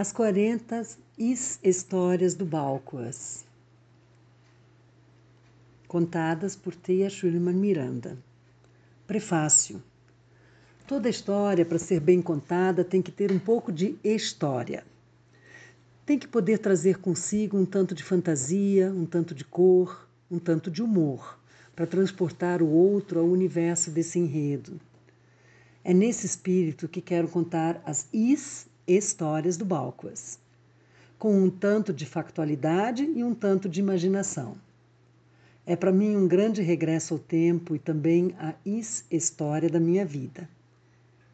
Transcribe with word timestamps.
As 0.00 0.12
40 0.12 0.80
Histórias 1.60 2.36
do 2.36 2.46
Balcoas, 2.46 3.44
contadas 5.88 6.54
por 6.54 6.72
Tia 6.72 7.10
Schulman 7.10 7.56
Miranda. 7.56 8.16
Prefácio. 9.08 9.82
Toda 10.86 11.08
história, 11.08 11.64
para 11.66 11.80
ser 11.80 11.98
bem 11.98 12.22
contada, 12.22 12.84
tem 12.84 13.02
que 13.02 13.10
ter 13.10 13.32
um 13.32 13.40
pouco 13.40 13.72
de 13.72 13.98
história. 14.04 14.84
Tem 16.06 16.16
que 16.16 16.28
poder 16.28 16.58
trazer 16.58 16.98
consigo 16.98 17.58
um 17.58 17.66
tanto 17.66 17.92
de 17.92 18.04
fantasia, 18.04 18.92
um 18.92 19.04
tanto 19.04 19.34
de 19.34 19.44
cor, 19.44 20.08
um 20.30 20.38
tanto 20.38 20.70
de 20.70 20.80
humor, 20.80 21.40
para 21.74 21.88
transportar 21.88 22.62
o 22.62 22.68
outro 22.68 23.18
ao 23.18 23.26
universo 23.26 23.90
desse 23.90 24.20
enredo. 24.20 24.80
É 25.82 25.92
nesse 25.92 26.24
espírito 26.24 26.86
que 26.86 27.00
quero 27.00 27.26
contar 27.26 27.82
as 27.84 28.06
is 28.12 28.68
histórias 28.96 29.58
do 29.58 29.66
Balquas, 29.66 30.38
com 31.18 31.42
um 31.42 31.50
tanto 31.50 31.92
de 31.92 32.06
factualidade 32.06 33.04
e 33.04 33.22
um 33.22 33.34
tanto 33.34 33.68
de 33.68 33.80
imaginação. 33.80 34.56
É 35.66 35.76
para 35.76 35.92
mim 35.92 36.16
um 36.16 36.26
grande 36.26 36.62
regresso 36.62 37.12
ao 37.12 37.20
tempo 37.20 37.76
e 37.76 37.78
também 37.78 38.34
a 38.38 38.54
história 39.10 39.68
da 39.68 39.78
minha 39.78 40.06
vida. 40.06 40.48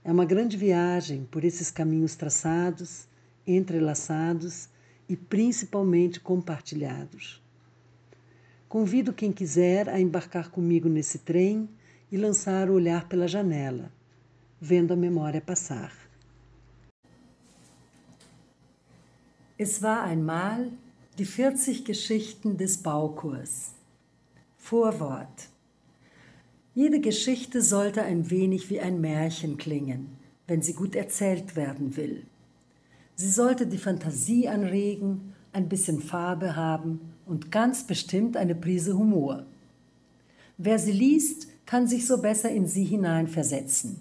É 0.02 0.10
uma 0.10 0.24
grande 0.24 0.56
viagem 0.56 1.28
por 1.30 1.44
esses 1.44 1.70
caminhos 1.70 2.16
traçados, 2.16 3.06
entrelaçados 3.46 4.68
e 5.08 5.16
principalmente 5.16 6.18
compartilhados. 6.18 7.40
Convido 8.68 9.12
quem 9.12 9.30
quiser 9.30 9.88
a 9.88 10.00
embarcar 10.00 10.50
comigo 10.50 10.88
nesse 10.88 11.18
trem 11.18 11.68
e 12.10 12.16
lançar 12.16 12.68
o 12.68 12.74
olhar 12.74 13.08
pela 13.08 13.28
janela, 13.28 13.92
vendo 14.60 14.92
a 14.92 14.96
memória 14.96 15.40
passar. 15.40 16.03
Es 19.56 19.84
war 19.84 20.02
einmal 20.02 20.72
die 21.16 21.24
40 21.24 21.84
Geschichten 21.84 22.56
des 22.56 22.78
Baukurs. 22.78 23.70
Vorwort. 24.56 25.48
Jede 26.74 27.00
Geschichte 27.00 27.62
sollte 27.62 28.02
ein 28.02 28.30
wenig 28.30 28.68
wie 28.68 28.80
ein 28.80 29.00
Märchen 29.00 29.56
klingen, 29.56 30.16
wenn 30.48 30.60
sie 30.60 30.72
gut 30.72 30.96
erzählt 30.96 31.54
werden 31.54 31.96
will. 31.96 32.26
Sie 33.14 33.30
sollte 33.30 33.68
die 33.68 33.78
Fantasie 33.78 34.48
anregen, 34.48 35.34
ein 35.52 35.68
bisschen 35.68 36.00
Farbe 36.00 36.56
haben 36.56 37.12
und 37.24 37.52
ganz 37.52 37.86
bestimmt 37.86 38.36
eine 38.36 38.56
Prise 38.56 38.98
Humor. 38.98 39.46
Wer 40.58 40.80
sie 40.80 40.90
liest, 40.90 41.46
kann 41.64 41.86
sich 41.86 42.08
so 42.08 42.20
besser 42.20 42.50
in 42.50 42.66
sie 42.66 42.84
hineinversetzen. 42.84 44.00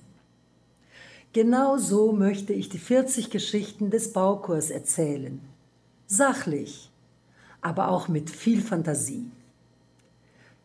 Genau 1.33 1.77
so 1.77 2.11
möchte 2.11 2.53
ich 2.53 2.69
die 2.69 2.77
40 2.77 3.31
Geschichten 3.31 3.89
des 3.89 4.13
Baukurs 4.13 4.69
erzählen. 4.69 5.41
Sachlich, 6.07 6.91
aber 7.61 7.89
auch 7.89 8.07
mit 8.07 8.29
viel 8.29 8.61
Fantasie. 8.61 9.25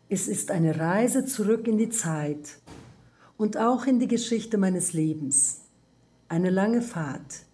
Es 0.09 0.27
ist 0.27 0.51
eine 0.51 0.79
Reise 0.79 1.27
zurück 1.27 1.69
in 1.69 1.79
die 1.79 1.91
Zeit 1.91 2.59
und 3.37 3.57
auch 3.57 3.87
in 3.87 4.01
die 4.01 4.09
Geschichte 4.09 4.59
meines 4.59 4.93
Lebens. 4.93 5.61
Eine 6.29 6.51
lange 6.51 6.83
Fahrt, 6.83 7.45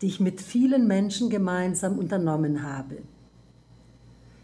die 0.00 0.06
ich 0.06 0.20
mit 0.20 0.40
vielen 0.40 0.86
Menschen 0.86 1.30
gemeinsam 1.30 1.98
unternommen 1.98 2.62
habe. 2.62 2.98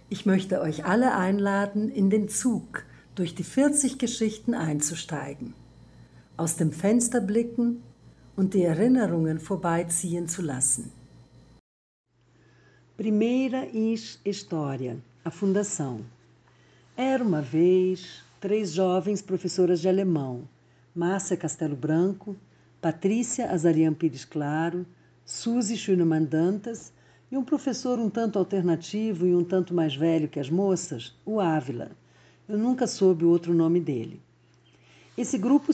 Ich 0.09 0.27
möchte 0.27 0.61
euch 0.61 0.85
alle 0.85 1.15
einladen, 1.15 1.89
in 1.91 2.09
den 2.09 2.29
Zug 2.29 2.85
durch 3.15 3.35
die 3.35 3.45
40 3.45 3.99
Geschichten 3.99 4.55
einzusteigen, 4.55 5.55
aus 6.37 6.57
dem 6.57 6.73
Fenster 6.73 7.21
blicken 7.21 7.83
und 8.37 8.55
die 8.55 8.63
Erinnerungen 8.63 9.39
vorbeiziehen 9.39 10.29
zu 10.29 10.43
lassen. 10.43 10.91
Primeira 13.01 13.67
história: 14.27 14.99
a 15.25 15.31
fundação. 15.31 16.03
Era 16.95 17.25
uma 17.25 17.41
vez 17.41 18.23
três 18.39 18.73
jovens 18.73 19.23
professoras 19.23 19.81
de 19.81 19.89
alemão: 19.89 20.43
Márcia 20.95 21.35
Castelo 21.35 21.75
Branco, 21.75 22.37
Patrícia 22.79 23.51
Azarian 23.51 23.95
Pires 23.95 24.27
Claro, 24.27 24.85
Suzy 25.25 25.79
Schunemann 25.79 26.27
Dantas 26.27 26.93
e 27.33 27.39
um 27.39 27.43
professor 27.43 27.99
um 27.99 28.11
tanto 28.11 28.39
alternativo 28.39 29.27
e 29.27 29.35
um 29.35 29.45
tanto 29.45 29.73
mais 29.73 29.97
velho 29.97 30.29
que 30.29 30.39
as 30.39 30.51
moças, 30.51 31.19
o 31.25 31.41
Ávila. 31.41 31.93
Eu 32.47 32.59
nunca 32.59 32.87
soube 32.87 33.25
o 33.25 33.31
outro 33.31 33.55
nome 33.55 33.81
dele. 33.81 34.21
Esse 35.17 35.39
grupo 35.39 35.73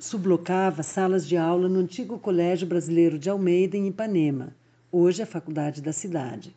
sublocava 0.00 0.82
salas 0.82 1.24
de 1.24 1.36
aula 1.36 1.68
no 1.68 1.78
antigo 1.78 2.18
Colégio 2.18 2.66
Brasileiro 2.66 3.16
de 3.16 3.30
Almeida, 3.30 3.76
em 3.76 3.86
Ipanema, 3.86 4.52
hoje 4.90 5.22
a 5.22 5.26
faculdade 5.26 5.80
da 5.80 5.92
cidade, 5.92 6.52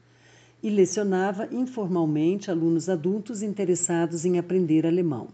e 0.61 0.69
lecionava 0.69 1.47
informalmente 1.51 2.49
alunos 2.49 2.89
adultos 2.89 3.41
interessados 3.41 4.25
em 4.25 4.39
aprender 4.39 4.85
alemão. 4.85 5.29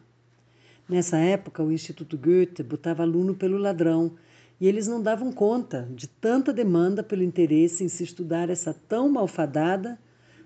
Nessa 0.88 1.18
época, 1.18 1.64
o 1.64 1.72
Instituto 1.72 2.18
Goethe 2.18 2.62
botava 2.62 3.04
aluno 3.04 3.34
pelo 3.34 3.58
ladrão 3.58 4.12
e 4.60 4.68
eles 4.68 4.88
não 4.88 5.02
davam 5.02 5.32
conta 5.32 5.88
de 5.92 6.08
tanta 6.08 6.54
demanda 6.54 7.02
pelo 7.02 7.24
interesse 7.24 7.84
em 7.84 7.88
se 7.88 8.04
estudar 8.04 8.50
essa 8.50 8.74
tão 8.74 9.10
malfadada, 9.10 9.98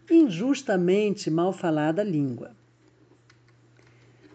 injustamente 0.09 1.29
mal 1.29 1.51
falada 1.51 2.03
língua. 2.03 2.55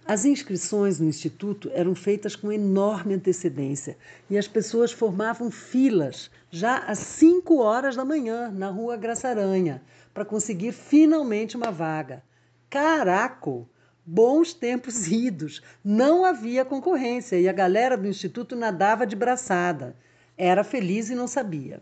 As 0.04 0.24
inscrições 0.24 0.98
no 0.98 1.08
instituto 1.08 1.70
eram 1.72 1.94
feitas 1.94 2.34
com 2.34 2.50
enorme 2.50 3.14
antecedência 3.14 3.96
e 4.28 4.36
as 4.36 4.48
pessoas 4.48 4.90
formavam 4.90 5.50
filas 5.50 6.28
já 6.50 6.78
às 6.78 6.98
5 6.98 7.56
horas 7.58 7.94
da 7.94 8.04
manhã 8.04 8.50
na 8.50 8.68
rua 8.68 8.96
Graça 8.96 9.28
Aranha 9.28 9.80
para 10.12 10.24
conseguir 10.24 10.72
finalmente 10.72 11.56
uma 11.56 11.70
vaga. 11.70 12.22
Caraco! 12.68 13.68
Bons 14.04 14.52
tempos 14.52 15.06
idos! 15.12 15.62
Não 15.84 16.24
havia 16.24 16.64
concorrência 16.64 17.38
e 17.38 17.48
a 17.48 17.52
galera 17.52 17.96
do 17.96 18.08
instituto 18.08 18.56
nadava 18.56 19.06
de 19.06 19.16
braçada. 19.16 19.96
Era 20.36 20.64
feliz 20.64 21.10
e 21.10 21.14
não 21.14 21.26
sabia. 21.26 21.80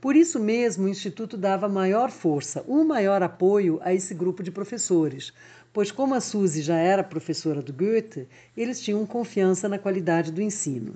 Por 0.00 0.14
isso 0.14 0.38
mesmo, 0.38 0.84
o 0.84 0.88
Instituto 0.88 1.36
dava 1.36 1.68
maior 1.68 2.10
força, 2.10 2.62
o 2.68 2.84
maior 2.84 3.22
apoio 3.22 3.80
a 3.82 3.94
esse 3.94 4.14
grupo 4.14 4.42
de 4.42 4.50
professores, 4.50 5.32
pois, 5.72 5.90
como 5.90 6.14
a 6.14 6.20
Suzy 6.20 6.62
já 6.62 6.76
era 6.76 7.02
professora 7.02 7.62
do 7.62 7.72
Goethe, 7.72 8.28
eles 8.56 8.80
tinham 8.80 9.04
confiança 9.06 9.68
na 9.68 9.78
qualidade 9.78 10.30
do 10.30 10.42
ensino. 10.42 10.94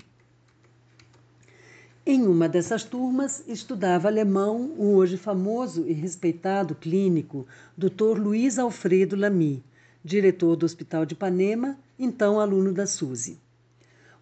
Em 2.12 2.26
uma 2.26 2.48
dessas 2.48 2.82
turmas 2.82 3.44
estudava 3.46 4.08
alemão 4.08 4.74
o 4.76 4.96
hoje 4.96 5.16
famoso 5.16 5.86
e 5.86 5.92
respeitado 5.92 6.74
clínico 6.74 7.46
Dr. 7.78 8.18
Luiz 8.18 8.58
Alfredo 8.58 9.14
Lamy, 9.14 9.62
diretor 10.04 10.56
do 10.56 10.66
Hospital 10.66 11.06
de 11.06 11.14
Ipanema, 11.14 11.78
então 11.96 12.40
aluno 12.40 12.72
da 12.72 12.84
Suzy. 12.84 13.38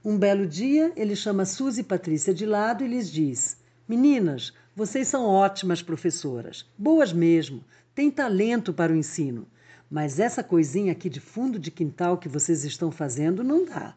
Um 0.05 0.19
belo 0.19 0.47
dia, 0.47 0.93
ele 0.97 1.17
chama 1.17 1.47
Suzy 1.47 1.81
e 1.81 1.85
Patrícia 1.85 2.35
de 2.35 2.45
lado 2.45 2.85
e 2.85 2.89
lhes 2.89 3.11
diz: 3.11 3.57
Meninas, 3.89 4.53
vocês 4.77 5.09
são 5.09 5.25
ótimas 5.25 5.81
professoras, 5.81 6.67
boas 6.77 7.11
mesmo, 7.11 7.65
têm 7.95 8.11
talento 8.11 8.71
para 8.71 8.93
o 8.93 8.97
ensino. 8.97 9.47
Mas 9.91 10.21
essa 10.21 10.45
coisinha 10.45 10.93
aqui 10.93 11.09
de 11.09 11.21
fundo 11.21 11.59
de 11.59 11.71
quintal 11.71 12.19
que 12.19 12.29
vocês 12.29 12.65
estão 12.65 12.91
fazendo 12.91 13.43
não 13.43 13.65
dá. 13.65 13.95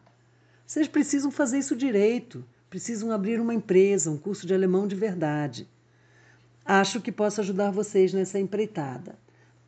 Vocês 0.66 0.88
precisam 0.88 1.30
fazer 1.30 1.58
isso 1.58 1.76
direito, 1.76 2.42
precisam 2.72 3.12
abrir 3.12 3.38
uma 3.38 3.52
empresa, 3.52 4.10
um 4.10 4.16
curso 4.16 4.46
de 4.46 4.54
alemão 4.54 4.88
de 4.88 4.94
verdade. 4.94 5.68
Acho 6.64 7.02
que 7.02 7.12
posso 7.12 7.42
ajudar 7.42 7.70
vocês 7.70 8.14
nessa 8.14 8.38
empreitada. 8.38 9.14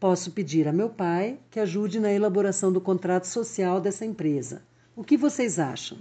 Posso 0.01 0.31
pedir 0.31 0.67
a 0.67 0.73
meu 0.73 0.89
pai 0.89 1.39
que 1.51 1.61
ajude 1.61 2.01
na 2.01 2.11
elaboração 2.11 2.73
do 2.73 2.81
contrato 2.81 3.27
social 3.27 3.79
dessa 3.79 4.07
empresa. 4.07 4.63
O 4.97 5.05
que 5.05 5.19
vocês 5.19 5.59
acham? 5.59 5.99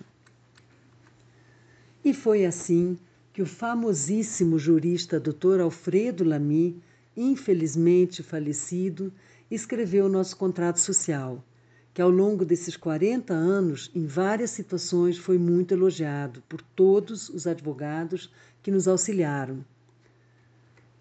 E 2.06 2.14
foi 2.14 2.46
assim 2.46 2.98
que 3.34 3.42
o 3.42 3.46
famosíssimo 3.46 4.58
jurista 4.58 5.20
Dr. 5.20 5.60
Alfredo 5.60 6.24
Lamy, 6.24 6.82
infelizmente 7.18 8.24
falecido, 8.24 9.12
escreveu 9.52 10.06
o 10.06 10.10
nosso 10.10 10.38
contrato 10.38 10.80
social, 10.80 11.44
que 11.94 12.02
ao 12.02 12.10
longo 12.10 12.44
desses 12.44 12.76
40 12.76 13.34
anos, 13.34 13.92
em 13.94 14.06
várias 14.06 14.50
situações, 14.52 15.18
foi 15.18 15.38
muito 15.38 15.74
elogiado 15.74 16.42
por 16.50 16.62
todos 16.62 17.30
os 17.30 17.46
advogados 17.46 18.32
que 18.62 18.72
nos 18.72 18.88
auxiliaram. 18.88 19.64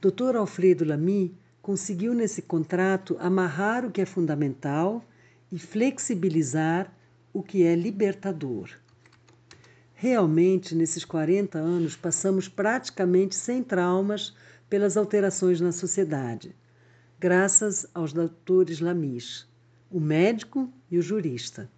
Dr. 0.00 0.36
Alfredo 0.36 0.84
Lamy 0.84 1.34
conseguiu 1.62 2.12
nesse 2.12 2.42
contrato 2.42 3.16
amarrar 3.20 3.86
o 3.86 3.90
que 3.90 4.00
é 4.00 4.06
fundamental 4.06 5.04
e 5.50 5.58
flexibilizar 5.58 6.92
o 7.32 7.42
que 7.42 7.62
é 7.62 7.74
libertador. 7.74 8.68
Realmente, 9.94 10.74
nesses 10.74 11.04
40 11.04 11.58
anos, 11.58 11.96
passamos 11.96 12.48
praticamente 12.48 13.34
sem 13.34 13.62
traumas 13.62 14.34
pelas 14.68 14.96
alterações 14.96 15.60
na 15.60 15.72
sociedade 15.72 16.54
graças 17.22 17.86
aos 17.94 18.12
doutores 18.12 18.80
Lamis, 18.80 19.46
o 19.92 20.00
médico 20.00 20.72
e 20.90 20.98
o 20.98 21.02
jurista. 21.02 21.70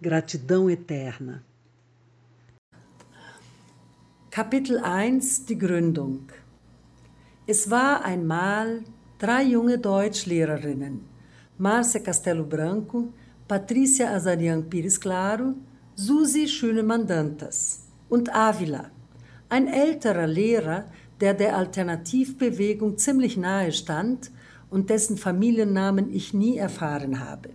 Gratidão 0.00 0.68
eterna. 0.68 1.44
Kapitel 4.30 4.78
1 4.84 5.46
Die 5.46 5.54
Gründung 5.54 6.26
Es 7.46 7.70
war 7.70 8.04
einmal 8.04 8.82
drei 9.18 9.42
junge 9.52 9.78
Deutschlehrerinnen, 9.78 11.02
Márcia 11.58 12.00
Castelo 12.00 12.44
Branco, 12.44 13.12
Patrícia 13.46 14.10
Azarian 14.10 14.64
Pires 14.64 14.98
Claro, 14.98 15.54
Susi 15.94 16.48
Schönemann 16.48 17.06
Dantas 17.06 17.86
und 18.08 18.34
Avila, 18.34 18.90
ein 19.48 19.68
älterer 19.68 20.26
Lehrer, 20.26 20.86
der 21.20 21.34
der 21.34 21.56
Alternativbewegung 21.56 22.96
ziemlich 22.98 23.36
nahe 23.36 23.72
stand 23.72 24.30
und 24.70 24.90
dessen 24.90 25.16
Familiennamen 25.16 26.12
ich 26.12 26.32
nie 26.32 26.56
erfahren 26.56 27.20
habe. 27.20 27.50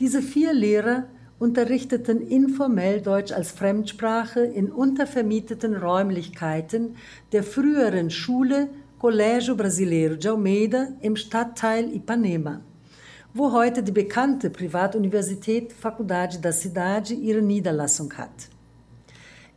Diese 0.00 0.22
vier 0.22 0.52
Lehrer 0.52 1.04
unterrichteten 1.38 2.20
informell 2.26 3.02
Deutsch 3.02 3.32
als 3.32 3.50
Fremdsprache 3.50 4.40
in 4.40 4.70
untervermieteten 4.70 5.76
Räumlichkeiten 5.76 6.96
der 7.32 7.42
früheren 7.42 8.10
Schule 8.10 8.68
Colégio 8.98 9.54
Brasileiro 9.54 10.16
de 10.16 10.30
Almeida 10.30 10.88
im 11.02 11.16
Stadtteil 11.16 11.94
Ipanema, 11.94 12.62
wo 13.34 13.52
heute 13.52 13.82
die 13.82 13.92
bekannte 13.92 14.48
Privatuniversität 14.48 15.72
Faculdade 15.74 16.38
da 16.40 16.50
Cidade 16.50 17.12
ihre 17.12 17.42
Niederlassung 17.42 18.12
hat. 18.14 18.48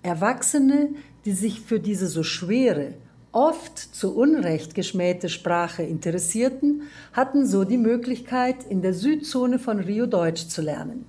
Erwachsene, 0.03 0.89
die 1.23 1.31
sich 1.31 1.61
für 1.61 1.79
diese 1.79 2.07
so 2.07 2.23
schwere, 2.23 2.95
oft 3.31 3.77
zu 3.77 4.15
Unrecht 4.15 4.75
geschmähte 4.75 5.29
Sprache 5.29 5.83
interessierten, 5.83 6.83
hatten 7.13 7.45
so 7.45 7.63
die 7.63 7.77
Möglichkeit, 7.77 8.57
in 8.67 8.81
der 8.81 8.93
Südzone 8.93 9.59
von 9.59 9.79
Rio 9.79 10.05
Deutsch 10.05 10.47
zu 10.47 10.61
lernen. 10.61 11.05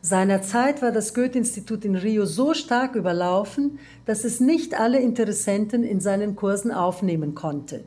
Seinerzeit 0.00 0.82
war 0.82 0.90
das 0.90 1.14
Goethe-Institut 1.14 1.84
in 1.84 1.94
Rio 1.94 2.26
so 2.26 2.54
stark 2.54 2.96
überlaufen, 2.96 3.78
dass 4.04 4.24
es 4.24 4.40
nicht 4.40 4.78
alle 4.78 4.98
Interessenten 4.98 5.84
in 5.84 6.00
seinen 6.00 6.34
Kursen 6.34 6.72
aufnehmen 6.72 7.36
konnte. 7.36 7.84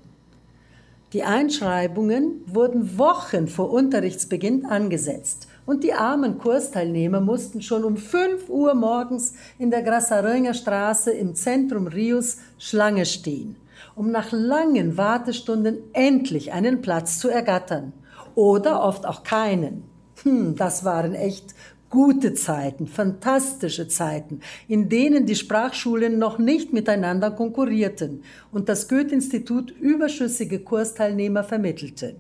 Die 1.12 1.24
Einschreibungen 1.24 2.42
wurden 2.46 2.98
Wochen 2.98 3.48
vor 3.48 3.72
Unterrichtsbeginn 3.72 4.66
angesetzt 4.66 5.48
und 5.66 5.84
die 5.84 5.94
armen 5.94 6.38
Kursteilnehmer 6.38 7.20
mussten 7.20 7.62
schon 7.62 7.84
um 7.84 7.98
5 7.98 8.50
Uhr 8.50 8.74
morgens 8.76 9.34
in 9.58 9.72
der 9.72 9.82
Grassaranha 9.82 10.54
Straße 10.54 11.12
im 11.12 11.36
Zentrum 11.36 11.88
Rios 11.88 12.38
Schlange 12.58 13.06
stehen, 13.06 13.56
um 13.96 14.12
nach 14.12 14.32
langen 14.32 14.98
Wartestunden 14.98 15.78
endlich 15.94 16.54
einen 16.54 16.82
Platz 16.82 17.20
zu 17.20 17.30
ergattern. 17.30 17.94
Oder 18.36 18.84
oft 18.84 19.06
auch 19.06 19.24
keinen. 19.24 19.84
Hm, 20.24 20.56
das 20.56 20.84
waren 20.84 21.14
echt 21.14 21.56
gute 21.90 22.34
Zeiten, 22.34 22.88
fantastische 22.88 23.88
Zeiten, 23.88 24.42
in 24.68 24.90
denen 24.90 25.26
die 25.26 25.36
Sprachschulen 25.36 26.20
noch 26.20 26.38
nicht 26.38 26.74
miteinander 26.74 27.32
konkurrierten 27.32 28.24
und 28.52 28.68
das 28.68 28.90
Goethe-Institut 28.90 29.72
überschüssige 29.72 30.60
Kursteilnehmer 30.60 31.44
vermittelte. 31.44 32.18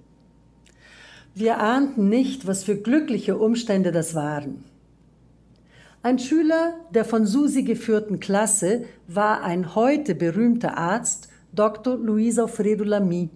Wir 1.37 1.59
ahnten 1.59 2.07
nicht, 2.07 2.47
was 2.47 2.63
für 2.63 2.77
glückliche 2.77 3.37
Umstände 3.37 3.91
das 3.91 4.15
waren. 4.15 4.63
Ein 6.01 6.17
Schüler 6.17 6.75
der 6.91 7.03
von 7.03 7.25
Susi 7.25 7.63
geführten 7.63 8.21
Klasse 8.21 8.85
war 9.09 9.43
ein 9.43 9.75
heute 9.75 10.15
berühmter 10.15 10.77
Arzt, 10.77 11.27
Dr. 11.51 11.97
Luis 11.97 12.39
Alfredo 12.39 12.85
Lamy, 12.85 13.29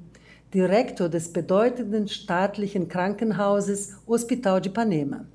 Direktor 0.53 1.09
des 1.09 1.33
bedeutenden 1.33 2.07
staatlichen 2.07 2.87
Krankenhauses 2.87 3.97
Hospital 4.07 4.61
de 4.61 4.71
Ipanema. 4.71 5.25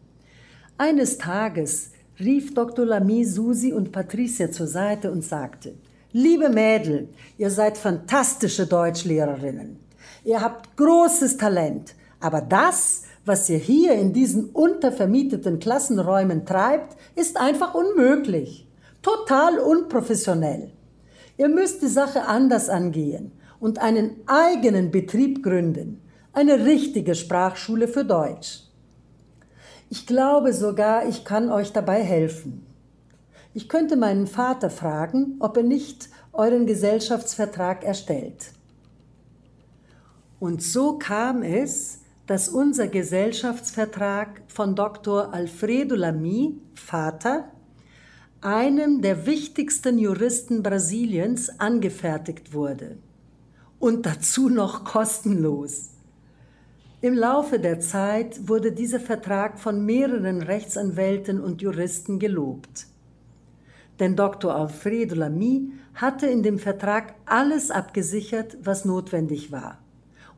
Eines 0.78 1.18
Tages 1.18 1.90
rief 2.18 2.54
Dr. 2.54 2.86
Lamy 2.86 3.26
Susi 3.26 3.74
und 3.74 3.92
Patricia 3.92 4.50
zur 4.50 4.68
Seite 4.68 5.10
und 5.12 5.22
sagte, 5.22 5.74
Liebe 6.12 6.48
Mädel, 6.48 7.08
ihr 7.36 7.50
seid 7.50 7.76
fantastische 7.76 8.66
Deutschlehrerinnen. 8.66 9.76
Ihr 10.24 10.40
habt 10.40 10.74
großes 10.78 11.36
Talent. 11.36 11.94
Aber 12.24 12.40
das, 12.40 13.02
was 13.26 13.50
ihr 13.50 13.58
hier 13.58 13.92
in 13.92 14.14
diesen 14.14 14.46
untervermieteten 14.46 15.58
Klassenräumen 15.58 16.46
treibt, 16.46 16.96
ist 17.16 17.38
einfach 17.38 17.74
unmöglich. 17.74 18.66
Total 19.02 19.58
unprofessionell. 19.58 20.72
Ihr 21.36 21.50
müsst 21.50 21.82
die 21.82 21.86
Sache 21.86 22.22
anders 22.26 22.70
angehen 22.70 23.32
und 23.60 23.78
einen 23.78 24.22
eigenen 24.24 24.90
Betrieb 24.90 25.42
gründen. 25.42 26.00
Eine 26.32 26.64
richtige 26.64 27.14
Sprachschule 27.14 27.88
für 27.88 28.06
Deutsch. 28.06 28.62
Ich 29.90 30.06
glaube 30.06 30.54
sogar, 30.54 31.06
ich 31.06 31.26
kann 31.26 31.50
euch 31.50 31.74
dabei 31.74 32.02
helfen. 32.02 32.64
Ich 33.52 33.68
könnte 33.68 33.96
meinen 33.96 34.26
Vater 34.26 34.70
fragen, 34.70 35.36
ob 35.40 35.58
er 35.58 35.62
nicht 35.62 36.08
euren 36.32 36.64
Gesellschaftsvertrag 36.64 37.84
erstellt. 37.84 38.52
Und 40.40 40.62
so 40.62 40.98
kam 40.98 41.42
es, 41.42 41.98
dass 42.26 42.48
unser 42.48 42.88
Gesellschaftsvertrag 42.88 44.42
von 44.48 44.74
Dr. 44.74 45.34
Alfredo 45.34 45.94
Lamy, 45.94 46.58
Vater, 46.74 47.50
einem 48.40 49.02
der 49.02 49.26
wichtigsten 49.26 49.98
Juristen 49.98 50.62
Brasiliens, 50.62 51.60
angefertigt 51.60 52.54
wurde. 52.54 52.96
Und 53.78 54.06
dazu 54.06 54.48
noch 54.48 54.84
kostenlos. 54.84 55.90
Im 57.02 57.14
Laufe 57.14 57.58
der 57.58 57.80
Zeit 57.80 58.48
wurde 58.48 58.72
dieser 58.72 59.00
Vertrag 59.00 59.58
von 59.58 59.84
mehreren 59.84 60.40
Rechtsanwälten 60.40 61.40
und 61.40 61.60
Juristen 61.60 62.18
gelobt. 62.18 62.86
Denn 64.00 64.16
Dr. 64.16 64.54
Alfredo 64.56 65.14
Lamy 65.14 65.72
hatte 65.94 66.26
in 66.26 66.42
dem 66.42 66.58
Vertrag 66.58 67.14
alles 67.26 67.70
abgesichert, 67.70 68.56
was 68.62 68.86
notwendig 68.86 69.52
war 69.52 69.83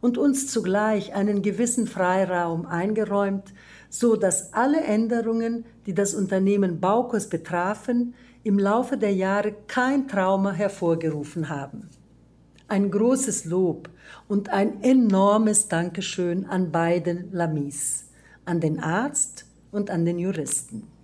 und 0.00 0.18
uns 0.18 0.48
zugleich 0.48 1.14
einen 1.14 1.42
gewissen 1.42 1.86
Freiraum 1.86 2.66
eingeräumt, 2.66 3.52
so 3.88 4.16
dass 4.16 4.52
alle 4.52 4.80
Änderungen, 4.80 5.64
die 5.86 5.94
das 5.94 6.14
Unternehmen 6.14 6.80
Baukos 6.80 7.28
betrafen, 7.28 8.14
im 8.42 8.58
Laufe 8.58 8.96
der 8.96 9.12
Jahre 9.12 9.54
kein 9.66 10.06
Trauma 10.06 10.52
hervorgerufen 10.52 11.48
haben. 11.48 11.88
Ein 12.68 12.90
großes 12.90 13.44
Lob 13.44 13.88
und 14.28 14.50
ein 14.50 14.82
enormes 14.82 15.68
Dankeschön 15.68 16.46
an 16.46 16.70
beiden 16.70 17.32
Lamis, 17.32 18.06
an 18.44 18.60
den 18.60 18.80
Arzt 18.80 19.46
und 19.72 19.90
an 19.90 20.04
den 20.04 20.18
Juristen. 20.18 20.95